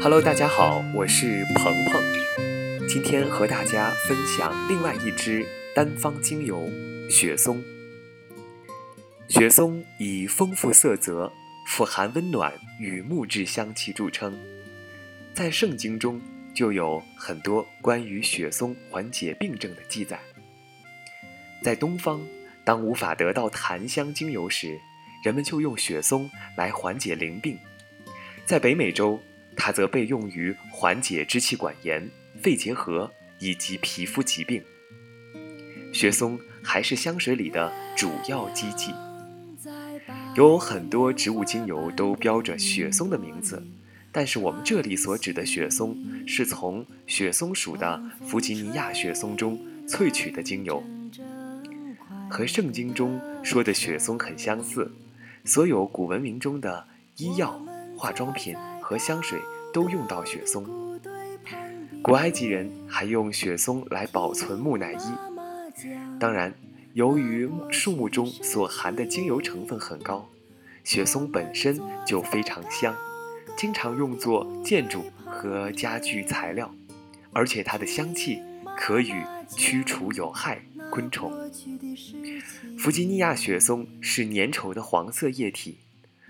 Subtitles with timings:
[0.00, 2.00] Hello，大家好，我是鹏鹏，
[2.88, 5.44] 今天和大家分享另外一支
[5.74, 6.70] 单方精油——
[7.10, 7.60] 雪松。
[9.28, 11.32] 雪松以丰富色泽、
[11.66, 14.38] 富含温暖与木质香气著称，
[15.34, 16.20] 在圣经中
[16.54, 20.20] 就有很多关于雪松缓解病症的记载。
[21.60, 22.24] 在东方，
[22.64, 24.78] 当无法得到檀香精油时，
[25.24, 27.58] 人们就用雪松来缓解淋病。
[28.46, 29.20] 在北美洲，
[29.58, 32.08] 它则被用于缓解支气管炎、
[32.40, 34.62] 肺结核以及皮肤疾病。
[35.92, 38.94] 雪松还是香水里的主要基剂。
[40.36, 43.60] 有很多植物精油都标着雪松的名字，
[44.12, 45.96] 但是我们这里所指的雪松
[46.26, 50.82] 是从雪松属的弗吉尼亚雪松中萃取的精油。
[52.30, 54.92] 和圣经中说的雪松很相似，
[55.44, 57.60] 所有古文明中的医药、
[57.96, 58.54] 化妆品
[58.88, 59.38] 和香水
[59.70, 60.64] 都用到雪松。
[62.00, 65.78] 古埃及人还用雪松来保存木乃伊。
[66.18, 66.54] 当然，
[66.94, 70.26] 由于树木中所含的精油成分很高，
[70.84, 72.96] 雪松本身就非常香，
[73.58, 76.74] 经常用作建筑和家具材料，
[77.34, 78.40] 而且它的香气
[78.74, 79.22] 可与
[79.54, 80.62] 驱除有害。
[80.90, 81.30] 昆虫，
[82.78, 85.76] 弗吉尼亚雪松是粘稠的黄色液体，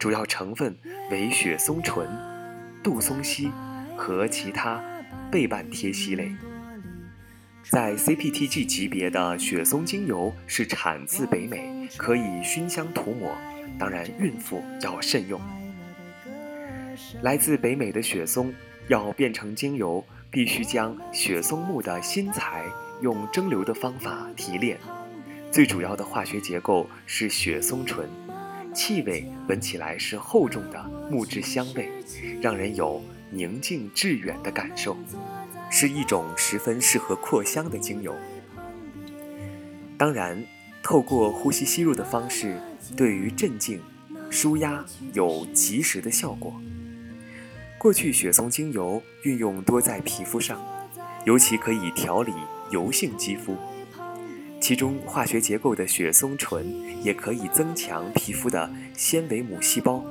[0.00, 0.76] 主要成分
[1.12, 2.08] 为雪松醇、
[2.82, 3.50] 杜松烯
[3.96, 4.82] 和其他
[5.30, 6.32] 倍半萜烯类。
[7.62, 13.36] 在 CPTG 级别的雪松精油是产自北美，可以熏香涂抹，
[13.78, 15.40] 当然孕妇要慎用。
[17.22, 18.52] 来自北美的雪松
[18.88, 22.64] 要变成精油，必须将雪松木的新材。
[23.02, 24.78] 用蒸馏的方法提炼，
[25.50, 28.06] 最主要的化学结构是雪松醇，
[28.74, 31.90] 气味闻起来是厚重的木质香味，
[32.40, 34.96] 让人有宁静致远的感受，
[35.70, 38.14] 是一种十分适合扩香的精油。
[39.98, 40.42] 当然，
[40.82, 42.60] 透过呼吸吸入的方式，
[42.96, 43.80] 对于镇静、
[44.30, 46.54] 舒压有及时的效果。
[47.78, 50.60] 过去雪松精油运用多在皮肤上，
[51.24, 52.32] 尤其可以调理。
[52.70, 53.56] 油性肌肤，
[54.60, 60.04] 其中化学结构的雪松醇也可以增强皮肤的纤维母细胞，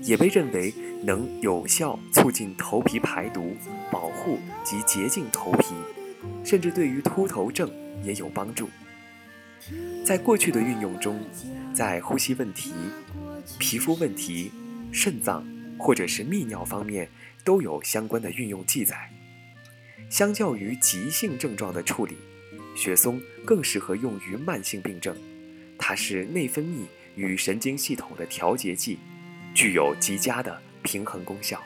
[0.00, 0.74] 也被认为
[1.04, 3.56] 能有效促进头皮排毒、
[3.90, 5.74] 保护及洁净头皮，
[6.44, 7.70] 甚至对于秃头症
[8.02, 8.68] 也有帮助。
[10.04, 11.20] 在过去的运用中，
[11.72, 12.72] 在呼吸问题、
[13.58, 14.50] 皮肤问题、
[14.90, 15.46] 肾脏
[15.78, 17.08] 或者是泌尿方面
[17.44, 19.10] 都有相关的运用记载。
[20.10, 22.16] 相较于急性症状的处理，
[22.74, 25.16] 雪松更适合用于慢性病症。
[25.78, 26.84] 它是内分泌
[27.16, 28.98] 与神经系统的调节剂，
[29.54, 31.62] 具有极佳的平衡功效。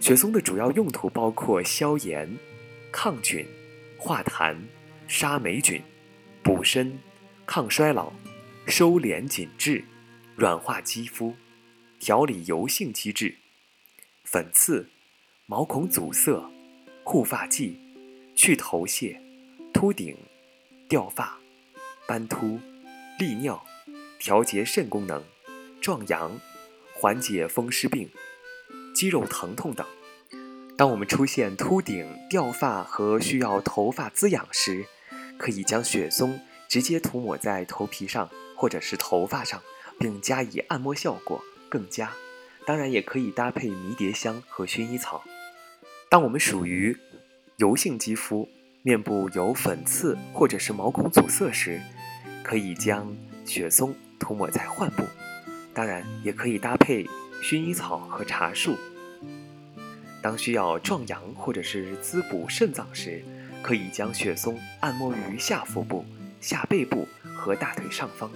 [0.00, 2.28] 雪松的主要用途包括消炎、
[2.90, 3.46] 抗菌、
[3.96, 4.56] 化痰、
[5.06, 5.80] 杀霉菌、
[6.42, 6.98] 补身、
[7.46, 8.12] 抗衰老、
[8.66, 9.84] 收敛紧致、
[10.36, 11.34] 软化肌肤、
[11.98, 13.36] 调理油性机制、
[14.24, 14.88] 粉刺、
[15.46, 16.50] 毛孔阻塞。
[17.04, 17.76] 护发剂，
[18.32, 19.20] 去头屑、
[19.82, 20.16] 秃顶、
[20.88, 21.40] 掉发、
[22.06, 22.60] 斑秃、
[23.18, 23.60] 利尿，
[24.16, 25.24] 调节肾功能，
[25.80, 26.38] 壮阳，
[26.94, 28.08] 缓解风湿病、
[28.94, 29.84] 肌肉疼痛等。
[30.76, 34.86] 当我们出现秃顶、掉发和需要头发滋养时，
[35.36, 36.38] 可以将雪松
[36.68, 39.60] 直接涂抹在头皮上或者是头发上，
[39.98, 42.12] 并加以按摩，效果更佳。
[42.64, 45.24] 当然，也可以搭配迷迭香和薰衣草。
[46.08, 46.96] 当我们属于
[47.56, 48.48] 油性肌肤，
[48.84, 51.80] 面部有粉刺或者是毛孔阻塞时，
[52.42, 55.04] 可以将雪松涂抹在患部，
[55.72, 57.06] 当然也可以搭配
[57.40, 58.76] 薰衣草和茶树。
[60.20, 63.22] 当需要壮阳或者是滋补肾脏时，
[63.62, 66.04] 可以将雪松按摩于下腹部、
[66.40, 67.06] 下背部
[67.36, 68.28] 和大腿上方，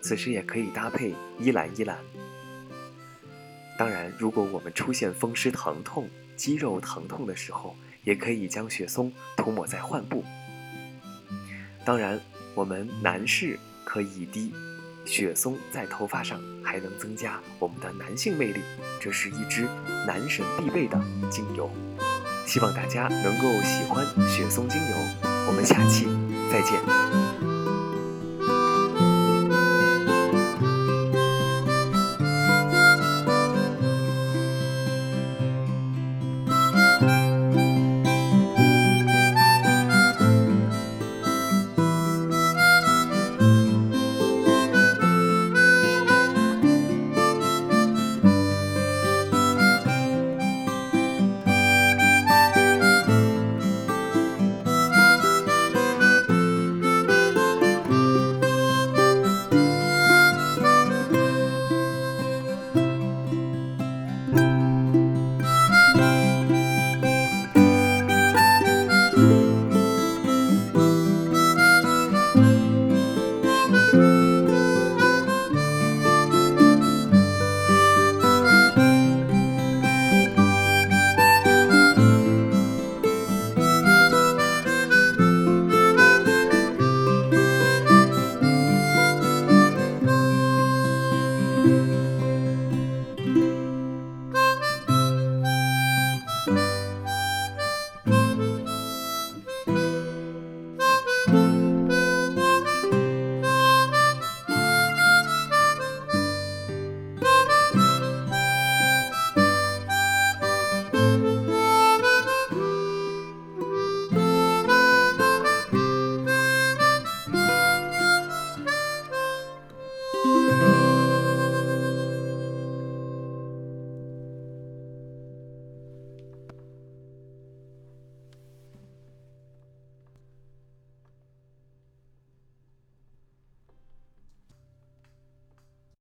[0.00, 1.98] 此时也可以搭配依兰依兰。
[3.76, 7.74] 当然，如果我们出现风湿疼痛，肌肉疼痛的时候，
[8.08, 10.24] 也可以将雪松涂抹在患部。
[11.84, 12.18] 当然，
[12.54, 14.50] 我们男士可以滴
[15.04, 18.62] 雪松在头发上，还能增加我们的男性魅力。
[18.98, 19.68] 这是一支
[20.06, 21.70] 男神必备的精油，
[22.46, 24.96] 希望大家能够喜欢雪松精油。
[25.46, 26.06] 我们下期
[26.50, 27.27] 再见。